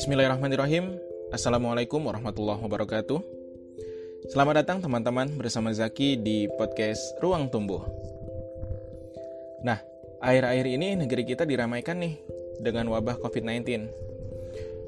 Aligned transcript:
Bismillahirrahmanirrahim. 0.00 0.96
Assalamualaikum 1.28 2.00
warahmatullahi 2.00 2.56
wabarakatuh. 2.56 3.20
Selamat 4.32 4.64
datang 4.64 4.80
teman-teman 4.80 5.28
bersama 5.36 5.76
Zaki 5.76 6.16
di 6.16 6.48
podcast 6.56 7.20
Ruang 7.20 7.52
Tumbuh. 7.52 7.84
Nah, 9.60 9.76
akhir-akhir 10.24 10.66
ini 10.72 10.96
negeri 10.96 11.28
kita 11.28 11.44
diramaikan 11.44 12.00
nih 12.00 12.16
dengan 12.64 12.88
wabah 12.88 13.20
COVID-19. 13.20 13.60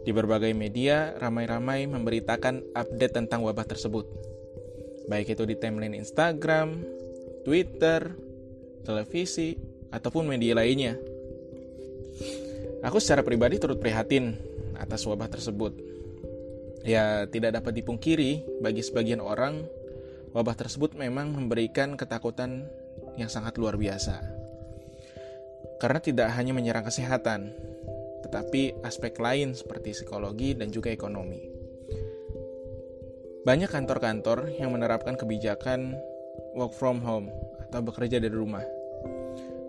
Di 0.08 0.16
berbagai 0.16 0.56
media, 0.56 1.12
ramai-ramai 1.20 1.84
memberitakan 1.92 2.72
update 2.72 3.12
tentang 3.12 3.44
wabah 3.44 3.68
tersebut. 3.68 4.08
Baik 5.12 5.36
itu 5.36 5.44
di 5.44 5.60
timeline 5.60 5.92
Instagram, 5.92 6.80
Twitter, 7.44 8.16
televisi, 8.80 9.60
ataupun 9.92 10.24
media 10.24 10.56
lainnya. 10.56 10.96
Aku 12.80 12.96
secara 12.96 13.20
pribadi 13.20 13.60
turut 13.60 13.76
prihatin 13.76 14.51
atas 14.82 15.06
wabah 15.06 15.30
tersebut. 15.30 15.78
Ya, 16.82 17.30
tidak 17.30 17.62
dapat 17.62 17.78
dipungkiri 17.78 18.58
bagi 18.58 18.82
sebagian 18.82 19.22
orang, 19.22 19.62
wabah 20.34 20.58
tersebut 20.58 20.98
memang 20.98 21.30
memberikan 21.30 21.94
ketakutan 21.94 22.66
yang 23.14 23.30
sangat 23.30 23.54
luar 23.62 23.78
biasa. 23.78 24.18
Karena 25.78 25.98
tidak 26.02 26.34
hanya 26.34 26.50
menyerang 26.54 26.82
kesehatan, 26.82 27.54
tetapi 28.26 28.82
aspek 28.82 29.14
lain 29.18 29.54
seperti 29.54 29.94
psikologi 29.94 30.54
dan 30.58 30.74
juga 30.74 30.90
ekonomi. 30.90 31.42
Banyak 33.42 33.74
kantor-kantor 33.74 34.54
yang 34.54 34.70
menerapkan 34.70 35.18
kebijakan 35.18 35.98
work 36.54 36.74
from 36.78 37.02
home 37.02 37.26
atau 37.66 37.82
bekerja 37.82 38.22
dari 38.22 38.30
rumah. 38.30 38.62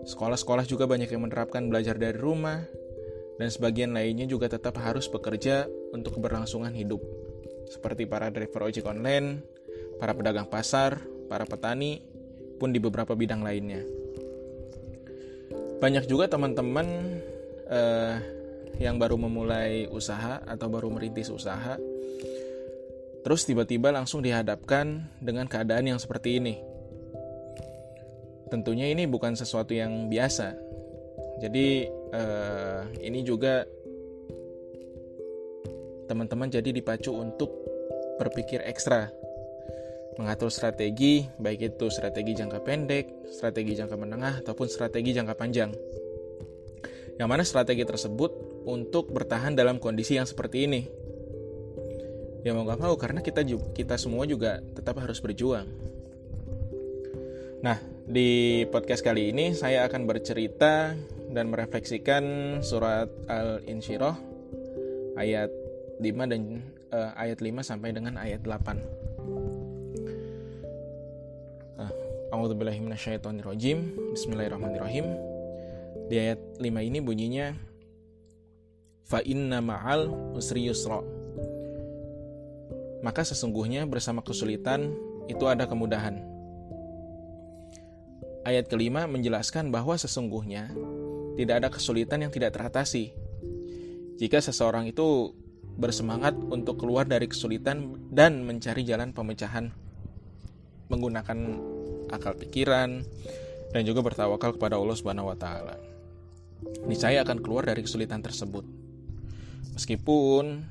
Sekolah-sekolah 0.06 0.62
juga 0.68 0.86
banyak 0.86 1.10
yang 1.10 1.26
menerapkan 1.26 1.66
belajar 1.66 1.98
dari 1.98 2.14
rumah, 2.14 2.62
dan 3.34 3.48
sebagian 3.50 3.90
lainnya 3.90 4.30
juga 4.30 4.46
tetap 4.46 4.78
harus 4.78 5.10
bekerja 5.10 5.66
untuk 5.90 6.18
keberlangsungan 6.18 6.70
hidup, 6.74 7.02
seperti 7.66 8.06
para 8.06 8.30
driver 8.30 8.70
ojek 8.70 8.86
online, 8.86 9.42
para 9.98 10.14
pedagang 10.14 10.46
pasar, 10.46 11.02
para 11.26 11.42
petani, 11.42 11.98
pun 12.58 12.70
di 12.70 12.78
beberapa 12.78 13.18
bidang 13.18 13.42
lainnya. 13.42 13.82
Banyak 15.82 16.06
juga 16.06 16.30
teman-teman 16.30 16.86
eh, 17.66 18.16
yang 18.78 18.98
baru 18.98 19.18
memulai 19.18 19.90
usaha 19.90 20.42
atau 20.46 20.66
baru 20.70 20.90
merintis 20.90 21.30
usaha, 21.30 21.78
terus 23.26 23.42
tiba-tiba 23.46 23.90
langsung 23.90 24.22
dihadapkan 24.22 25.02
dengan 25.18 25.50
keadaan 25.50 25.90
yang 25.94 25.98
seperti 25.98 26.38
ini. 26.38 26.56
Tentunya 28.48 28.86
ini 28.86 29.10
bukan 29.10 29.34
sesuatu 29.34 29.74
yang 29.74 30.06
biasa, 30.06 30.54
jadi 31.42 31.90
uh, 32.14 32.86
ini 33.02 33.26
juga 33.26 33.66
teman-teman 36.06 36.46
jadi 36.46 36.70
dipacu 36.70 37.10
untuk 37.10 37.50
berpikir 38.22 38.62
ekstra 38.62 39.10
mengatur 40.14 40.50
strategi 40.50 41.26
baik 41.26 41.74
itu 41.74 41.90
strategi 41.90 42.38
jangka 42.38 42.62
pendek, 42.62 43.26
strategi 43.34 43.74
jangka 43.74 43.96
menengah 43.98 44.34
ataupun 44.42 44.70
strategi 44.70 45.10
jangka 45.10 45.34
panjang. 45.34 45.70
Yang 47.18 47.28
mana 47.30 47.42
strategi 47.46 47.82
tersebut 47.86 48.62
untuk 48.66 49.10
bertahan 49.10 49.54
dalam 49.54 49.78
kondisi 49.78 50.18
yang 50.18 50.26
seperti 50.26 50.66
ini. 50.66 50.82
Ya 52.44 52.52
mau 52.52 52.66
gak 52.66 52.82
mau 52.82 52.94
karena 53.00 53.24
kita 53.24 53.42
kita 53.72 53.96
semua 53.96 54.28
juga 54.28 54.60
tetap 54.74 55.00
harus 55.00 55.18
berjuang. 55.22 55.64
Nah, 57.64 57.80
di 58.04 58.62
podcast 58.68 59.00
kali 59.00 59.32
ini 59.32 59.56
saya 59.56 59.88
akan 59.88 60.04
bercerita 60.04 60.92
dan 61.34 61.50
merefleksikan 61.50 62.24
surat 62.62 63.10
Al-Insyirah 63.26 64.14
ayat 65.18 65.50
5 65.98 66.30
dan 66.30 66.62
uh, 66.94 67.10
ayat 67.18 67.42
5 67.42 67.58
sampai 67.66 67.90
dengan 67.90 68.14
ayat 68.14 68.38
8. 68.46 68.54
Uh, 71.74 71.90
A'udzubillahiminasyaitonirrojim 72.30 73.78
Bismillahirrahmanirrahim. 74.14 75.06
Di 76.06 76.22
ayat 76.22 76.40
5 76.62 76.62
ini 76.62 76.98
bunyinya 77.02 77.50
Fa 79.04 79.20
inna 79.20 79.60
ma'al 79.60 80.08
usri 80.32 80.64
yusra. 80.64 81.02
Maka 83.04 83.20
sesungguhnya 83.20 83.84
bersama 83.84 84.24
kesulitan 84.24 84.96
itu 85.28 85.44
ada 85.44 85.68
kemudahan. 85.68 86.24
Ayat 88.48 88.68
kelima 88.72 89.04
menjelaskan 89.04 89.68
bahwa 89.68 89.92
sesungguhnya 89.96 90.72
tidak 91.34 91.54
ada 91.62 91.68
kesulitan 91.70 92.22
yang 92.22 92.32
tidak 92.32 92.54
teratasi. 92.54 93.14
Jika 94.18 94.38
seseorang 94.38 94.86
itu 94.86 95.34
bersemangat 95.74 96.38
untuk 96.38 96.78
keluar 96.78 97.02
dari 97.02 97.26
kesulitan 97.26 97.98
dan 98.14 98.46
mencari 98.46 98.86
jalan 98.86 99.10
pemecahan 99.10 99.74
menggunakan 100.86 101.38
akal 102.14 102.38
pikiran 102.38 103.02
dan 103.74 103.82
juga 103.82 104.06
bertawakal 104.06 104.54
kepada 104.54 104.78
Allah 104.78 104.94
Subhanahu 104.94 105.34
wa 105.34 105.38
taala. 105.38 105.74
Niscaya 106.86 107.26
akan 107.26 107.42
keluar 107.42 107.66
dari 107.66 107.82
kesulitan 107.82 108.22
tersebut. 108.22 108.62
Meskipun 109.74 110.62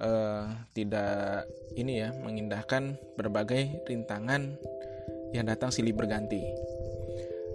uh, 0.00 0.46
tidak 0.72 1.44
ini 1.76 2.00
ya 2.00 2.16
mengindahkan 2.16 2.96
berbagai 3.20 3.84
rintangan 3.84 4.56
yang 5.36 5.44
datang 5.44 5.68
silih 5.68 5.92
berganti 5.92 6.40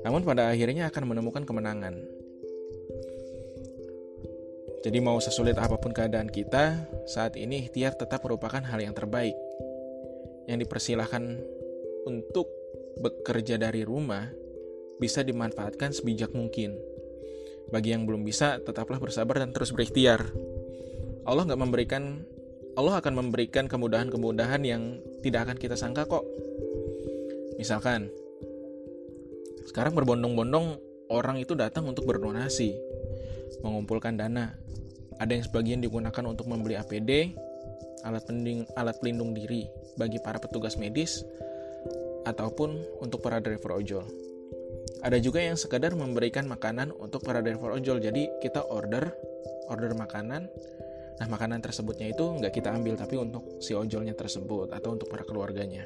namun 0.01 0.25
pada 0.25 0.50
akhirnya 0.50 0.89
akan 0.89 1.13
menemukan 1.13 1.45
kemenangan. 1.45 1.94
Jadi 4.81 4.97
mau 4.97 5.22
sesulit 5.22 5.53
apa 5.62 5.78
pun 5.78 5.94
keadaan 5.94 6.25
kita, 6.25 6.90
saat 7.06 7.38
ini 7.38 7.69
ikhtiar 7.69 7.94
tetap 7.94 8.25
merupakan 8.25 8.66
hal 8.66 8.81
yang 8.81 8.97
terbaik. 8.97 9.38
Yang 10.50 10.66
dipersilahkan 10.66 11.38
untuk 12.09 12.50
bekerja 12.97 13.62
dari 13.62 13.86
rumah 13.86 14.25
bisa 14.97 15.22
dimanfaatkan 15.22 15.94
sebijak 15.94 16.34
mungkin. 16.34 16.81
Bagi 17.69 17.94
yang 17.94 18.09
belum 18.09 18.25
bisa, 18.25 18.58
tetaplah 18.58 18.97
bersabar 18.97 19.38
dan 19.38 19.53
terus 19.53 19.69
berikhtiar. 19.69 20.25
Allah 21.30 21.46
nggak 21.46 21.62
memberikan, 21.62 22.25
Allah 22.74 22.98
akan 22.98 23.13
memberikan 23.22 23.69
kemudahan-kemudahan 23.69 24.66
yang 24.66 24.98
tidak 25.22 25.46
akan 25.46 25.58
kita 25.62 25.78
sangka 25.78 26.09
kok. 26.09 26.25
Misalkan, 27.62 28.09
sekarang 29.69 29.94
berbondong-bondong 29.94 30.81
orang 31.13 31.38
itu 31.38 31.53
datang 31.53 31.86
untuk 31.86 32.09
berdonasi, 32.09 32.74
mengumpulkan 33.59 34.16
dana. 34.16 34.56
Ada 35.19 35.38
yang 35.38 35.45
sebagian 35.45 35.79
digunakan 35.84 36.23
untuk 36.25 36.47
membeli 36.47 36.79
APD, 36.79 37.35
alat 38.07 38.23
pelindung, 38.25 38.66
alat 38.73 38.95
pelindung 38.97 39.31
diri 39.35 39.67
bagi 40.00 40.17
para 40.23 40.39
petugas 40.41 40.79
medis, 40.79 41.22
ataupun 42.25 43.01
untuk 43.03 43.22
para 43.22 43.44
driver 43.44 43.78
ojol. 43.78 44.06
Ada 45.01 45.17
juga 45.17 45.41
yang 45.41 45.57
sekadar 45.57 45.97
memberikan 45.97 46.45
makanan 46.45 46.94
untuk 46.94 47.25
para 47.25 47.41
driver 47.41 47.73
ojol. 47.73 47.97
Jadi 47.97 48.29
kita 48.41 48.62
order, 48.69 49.09
order 49.69 49.97
makanan. 49.97 50.45
Nah 51.18 51.28
makanan 51.29 51.62
tersebutnya 51.62 52.09
itu 52.09 52.22
nggak 52.22 52.53
kita 52.53 52.73
ambil 52.73 52.97
tapi 52.97 53.18
untuk 53.18 53.62
si 53.62 53.73
ojolnya 53.73 54.13
tersebut 54.13 54.73
atau 54.73 54.94
untuk 54.94 55.09
para 55.09 55.25
keluarganya. 55.25 55.85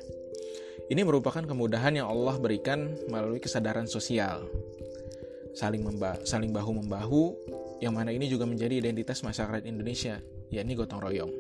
Ini 0.86 1.02
merupakan 1.02 1.42
kemudahan 1.42 1.97
yang 1.97 2.08
Allah 2.12 2.36
berikan 2.38 2.94
melalui 3.08 3.40
kesadaran 3.40 3.88
sosial. 3.88 4.46
Saling, 5.56 5.88
memba 5.88 6.20
saling 6.28 6.52
bahu-membahu, 6.52 7.32
yang 7.80 7.96
mana 7.96 8.12
ini 8.12 8.28
juga 8.28 8.44
menjadi 8.44 8.84
identitas 8.84 9.24
masyarakat 9.24 9.64
Indonesia, 9.64 10.20
yakni 10.52 10.76
gotong 10.76 11.00
royong. 11.00 11.32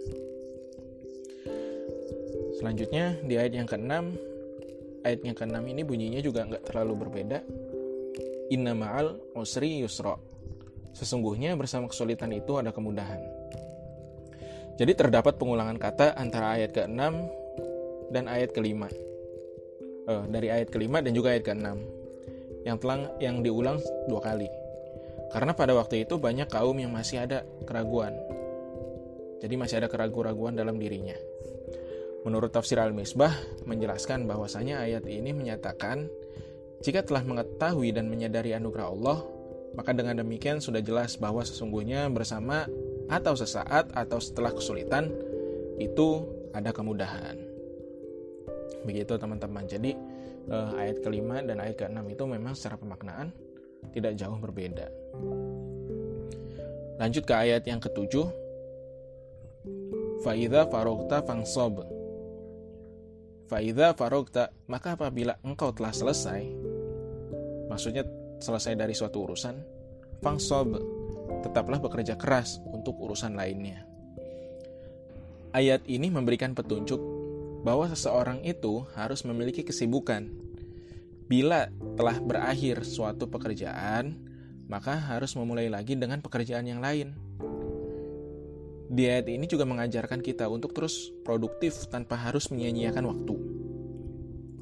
Selanjutnya, 2.55 3.19
di 3.27 3.35
ayat 3.35 3.53
yang 3.59 3.67
ke-6, 3.67 3.93
ayat 5.03 5.19
yang 5.19 5.35
ke-6 5.35 5.59
ini 5.67 5.81
bunyinya 5.83 6.21
juga 6.23 6.47
nggak 6.47 6.63
terlalu 6.71 6.93
berbeda. 7.05 7.43
Inna 8.55 8.71
ma'al 8.71 9.35
usri 9.35 9.83
yusra. 9.83 10.15
Sesungguhnya 10.95 11.59
bersama 11.59 11.91
kesulitan 11.91 12.31
itu 12.31 12.55
ada 12.55 12.71
kemudahan. 12.71 13.19
Jadi 14.79 14.91
terdapat 14.95 15.35
pengulangan 15.35 15.75
kata 15.75 16.15
antara 16.15 16.55
ayat 16.55 16.71
ke-6 16.71 17.03
dan 18.15 18.31
ayat 18.31 18.55
kelima 18.55 18.87
uh, 20.07 20.23
dari 20.29 20.47
ayat 20.53 20.69
kelima 20.69 21.01
dan 21.01 21.11
juga 21.13 21.33
ayat 21.33 21.43
keenam 21.45 21.81
yang 22.65 22.81
telah 22.81 23.13
yang 23.21 23.45
diulang 23.45 23.77
dua 24.09 24.19
kali. 24.19 24.49
Karena 25.29 25.53
pada 25.53 25.77
waktu 25.77 26.03
itu 26.03 26.17
banyak 26.17 26.49
kaum 26.49 26.75
yang 26.75 26.91
masih 26.91 27.23
ada 27.23 27.45
keraguan. 27.63 28.17
Jadi 29.39 29.53
masih 29.55 29.77
ada 29.83 29.87
keraguan-keraguan 29.87 30.57
dalam 30.57 30.81
dirinya. 30.81 31.15
Menurut 32.25 32.49
tafsir 32.49 32.81
Al-Misbah 32.81 33.61
menjelaskan 33.69 34.25
bahwasanya 34.25 34.81
ayat 34.81 35.05
ini 35.05 35.29
menyatakan 35.29 36.09
jika 36.81 37.05
telah 37.05 37.21
mengetahui 37.21 37.93
dan 37.93 38.09
menyadari 38.09 38.57
anugerah 38.57 38.89
Allah, 38.89 39.17
maka 39.77 39.93
dengan 39.93 40.25
demikian 40.25 40.57
sudah 40.57 40.81
jelas 40.81 41.21
bahwa 41.21 41.45
sesungguhnya 41.45 42.09
bersama 42.09 42.65
atau 43.05 43.37
sesaat 43.37 43.93
atau 43.93 44.17
setelah 44.17 44.49
kesulitan 44.55 45.13
itu 45.77 46.25
ada 46.55 46.71
kemudahan. 46.71 47.37
Begitu 48.87 49.19
teman-teman. 49.19 49.67
Jadi 49.67 49.93
uh, 50.49 50.71
ayat 50.77 51.01
kelima 51.01 51.41
dan 51.41 51.61
ayat 51.61 51.85
keenam 51.85 52.05
itu 52.09 52.23
memang 52.25 52.53
secara 52.53 52.77
pemaknaan 52.77 53.33
tidak 53.93 54.17
jauh 54.17 54.37
berbeda. 54.37 54.87
Lanjut 56.95 57.23
ke 57.27 57.33
ayat 57.35 57.63
yang 57.67 57.83
ketujuh. 57.83 58.27
Faida 60.23 60.65
farokta 60.71 61.21
fangsob. 61.21 61.85
Faida 63.45 63.93
farokta, 63.93 64.49
maka 64.65 64.97
apabila 64.97 65.37
engkau 65.45 65.69
telah 65.69 65.93
selesai, 65.93 66.49
maksudnya 67.69 68.01
selesai 68.41 68.73
dari 68.73 68.97
suatu 68.97 69.21
urusan, 69.21 69.53
fangsob, 70.25 70.81
tetaplah 71.45 71.77
bekerja 71.77 72.17
keras 72.17 72.57
untuk 72.73 72.97
urusan 72.97 73.37
lainnya. 73.37 73.85
Ayat 75.53 75.85
ini 75.85 76.09
memberikan 76.09 76.57
petunjuk 76.57 77.14
bahwa 77.65 77.89
seseorang 77.89 78.45
itu 78.45 78.85
harus 78.93 79.25
memiliki 79.25 79.65
kesibukan. 79.65 80.29
Bila 81.25 81.73
telah 81.97 82.21
berakhir 82.21 82.85
suatu 82.85 83.25
pekerjaan, 83.25 84.21
maka 84.69 84.93
harus 84.93 85.33
memulai 85.33 85.73
lagi 85.73 85.97
dengan 85.97 86.21
pekerjaan 86.21 86.69
yang 86.69 86.77
lain. 86.77 87.17
Di 88.85 89.09
ayat 89.09 89.25
ini 89.33 89.49
juga 89.49 89.65
mengajarkan 89.65 90.21
kita 90.21 90.45
untuk 90.45 90.77
terus 90.77 91.09
produktif 91.25 91.89
tanpa 91.89 92.13
harus 92.13 92.53
menyia-nyiakan 92.53 93.05
waktu. 93.09 93.35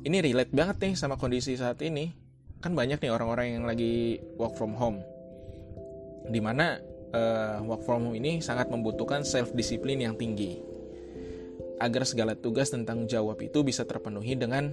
Ini 0.08 0.18
relate 0.24 0.56
banget 0.56 0.78
nih 0.80 0.94
sama 0.96 1.20
kondisi 1.20 1.60
saat 1.60 1.84
ini. 1.84 2.16
Kan 2.64 2.72
banyak 2.72 3.04
nih 3.04 3.12
orang-orang 3.12 3.60
yang 3.60 3.68
lagi 3.68 4.24
work 4.40 4.56
from 4.56 4.80
home. 4.80 5.04
Di 6.32 6.40
mana 6.40 6.80
uh, 7.12 7.20
eh, 7.20 7.68
work 7.68 7.84
from 7.84 8.08
home 8.08 8.16
ini 8.16 8.40
sangat 8.40 8.72
membutuhkan 8.72 9.28
self-disiplin 9.28 10.00
yang 10.00 10.16
tinggi. 10.16 10.73
Agar 11.84 12.08
segala 12.08 12.40
tugas 12.40 12.72
tentang 12.72 13.04
jawab 13.12 13.44
itu 13.44 13.60
bisa 13.60 13.84
terpenuhi 13.84 14.40
dengan 14.40 14.72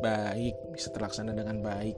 baik, 0.00 0.72
bisa 0.72 0.88
terlaksana 0.88 1.36
dengan 1.36 1.60
baik. 1.60 1.96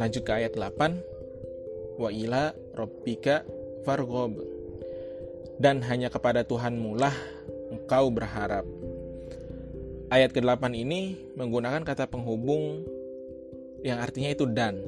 Lanjut 0.00 0.24
ke 0.24 0.32
ayat 0.32 0.56
8 0.56 2.00
wa 2.00 2.08
ila 2.08 2.56
rabbika 2.72 3.44
fargob 3.84 4.40
dan 5.60 5.84
hanya 5.84 6.08
kepada 6.08 6.40
Tuhanmu 6.42 6.96
lah 6.96 7.12
engkau 7.68 8.08
berharap. 8.08 8.64
Ayat 10.08 10.32
ke-8 10.32 10.72
ini 10.72 11.20
menggunakan 11.36 11.84
kata 11.84 12.08
penghubung 12.08 12.80
yang 13.84 14.00
artinya 14.00 14.32
itu 14.32 14.48
dan. 14.48 14.80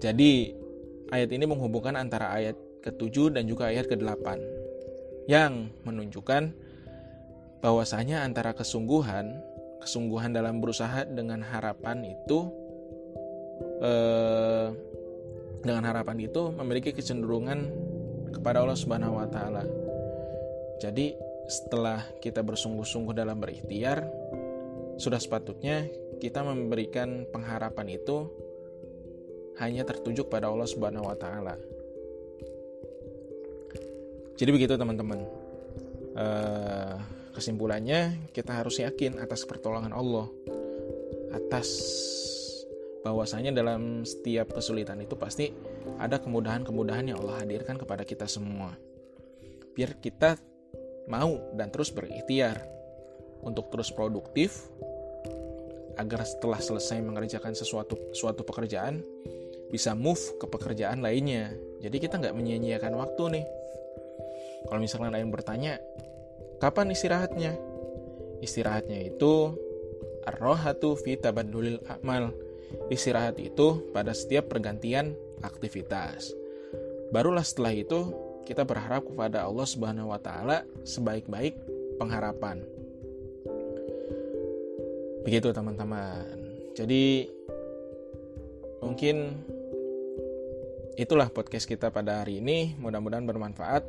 Jadi 0.00 0.56
ayat 1.12 1.28
ini 1.30 1.44
menghubungkan 1.44 2.00
antara 2.00 2.32
ayat 2.32 2.56
ke-7 2.82 3.38
dan 3.38 3.46
juga 3.46 3.70
ayat 3.70 3.86
ke-8 3.86 4.26
yang 5.30 5.70
menunjukkan 5.86 6.50
bahwasanya 7.62 8.26
antara 8.26 8.52
kesungguhan, 8.58 9.38
kesungguhan 9.78 10.34
dalam 10.34 10.58
berusaha 10.58 11.06
dengan 11.06 11.46
harapan 11.46 12.02
itu 12.10 12.50
eh, 13.78 14.68
dengan 15.62 15.86
harapan 15.86 16.26
itu 16.26 16.50
memiliki 16.58 16.90
kecenderungan 16.90 17.70
kepada 18.34 18.66
Allah 18.66 18.74
Subhanahu 18.74 19.22
wa 19.22 19.28
taala. 19.30 19.62
Jadi, 20.82 21.14
setelah 21.46 22.02
kita 22.18 22.42
bersungguh-sungguh 22.42 23.14
dalam 23.14 23.38
berikhtiar, 23.38 24.02
sudah 24.98 25.22
sepatutnya 25.22 25.86
kita 26.18 26.42
memberikan 26.42 27.30
pengharapan 27.30 27.94
itu 27.94 28.26
hanya 29.62 29.86
tertuju 29.86 30.26
pada 30.26 30.50
Allah 30.50 30.66
Subhanahu 30.66 31.06
wa 31.06 31.14
taala. 31.14 31.54
Jadi 34.42 34.50
begitu 34.50 34.74
teman-teman. 34.74 35.22
Uh, 36.18 36.98
kesimpulannya 37.30 38.26
kita 38.34 38.58
harus 38.58 38.82
yakin 38.82 39.22
atas 39.22 39.46
pertolongan 39.46 39.94
Allah 39.94 40.26
atas 41.32 41.70
bahwasanya 43.06 43.54
dalam 43.54 44.02
setiap 44.02 44.52
kesulitan 44.52 45.00
itu 45.00 45.14
pasti 45.16 45.54
ada 45.96 46.18
kemudahan-kemudahan 46.18 47.14
yang 47.14 47.22
Allah 47.22 47.46
hadirkan 47.46 47.78
kepada 47.78 48.02
kita 48.02 48.26
semua. 48.26 48.74
Biar 49.78 49.96
kita 50.02 50.34
mau 51.06 51.38
dan 51.54 51.70
terus 51.70 51.94
berikhtiar 51.94 52.60
untuk 53.46 53.70
terus 53.70 53.94
produktif 53.94 54.68
agar 56.02 56.26
setelah 56.26 56.58
selesai 56.58 56.98
mengerjakan 56.98 57.54
sesuatu 57.54 57.94
suatu 58.10 58.42
pekerjaan 58.42 59.06
bisa 59.70 59.94
move 59.94 60.20
ke 60.42 60.50
pekerjaan 60.50 60.98
lainnya. 60.98 61.54
Jadi 61.78 61.96
kita 62.02 62.18
nggak 62.18 62.34
menyia-nyiakan 62.34 62.94
waktu 62.98 63.38
nih. 63.38 63.46
Kalau 64.68 64.80
misalnya 64.80 65.18
lain 65.18 65.30
bertanya, 65.30 65.78
kapan 66.62 66.94
istirahatnya? 66.94 67.52
Istirahatnya 68.42 69.10
itu 69.12 69.54
arrohatu 70.26 70.94
fi 70.98 71.18
tabadulil 71.18 71.82
amal 71.90 72.30
Istirahat 72.88 73.40
itu 73.40 73.92
pada 73.92 74.12
setiap 74.12 74.52
pergantian 74.52 75.16
aktivitas. 75.44 76.32
Barulah 77.12 77.44
setelah 77.44 77.72
itu 77.76 78.00
kita 78.48 78.64
berharap 78.64 79.04
kepada 79.06 79.44
Allah 79.44 79.66
Subhanahu 79.68 80.12
wa 80.12 80.20
taala 80.20 80.64
sebaik-baik 80.84 81.56
pengharapan. 82.00 82.64
Begitu 85.22 85.54
teman-teman. 85.54 86.26
Jadi 86.72 87.28
mungkin 88.82 89.38
itulah 90.96 91.28
podcast 91.32 91.64
kita 91.64 91.88
pada 91.88 92.20
hari 92.22 92.40
ini. 92.40 92.76
Mudah-mudahan 92.76 93.24
bermanfaat 93.24 93.84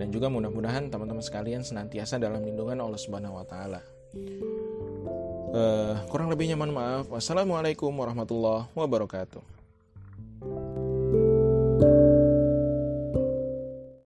dan 0.00 0.08
juga 0.08 0.32
mudah-mudahan 0.32 0.88
teman-teman 0.88 1.20
sekalian 1.20 1.60
senantiasa 1.60 2.16
dalam 2.16 2.40
lindungan 2.40 2.80
Allah 2.80 3.00
Subhanahu 3.00 3.36
wa 3.36 3.44
taala. 3.44 3.80
Uh, 5.50 5.98
kurang 6.08 6.30
lebihnya 6.30 6.54
mohon 6.54 6.74
maaf. 6.74 7.04
Wassalamualaikum 7.10 7.90
warahmatullahi 7.90 8.70
wabarakatuh. 8.72 9.59